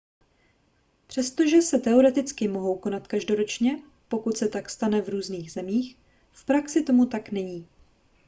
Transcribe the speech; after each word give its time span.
přestože 1.07 1.61
se 1.61 1.79
teoreticky 1.79 2.47
mohou 2.47 2.77
konat 2.79 3.07
každoročně 3.07 3.71
pokud 4.07 4.37
se 4.37 4.47
tak 4.49 4.69
stane 4.69 5.01
v 5.01 5.09
různých 5.09 5.51
zemích 5.51 5.97
v 6.31 6.45
praxi 6.45 6.83
tomu 6.83 7.05
tak 7.05 7.31
není 7.31 7.67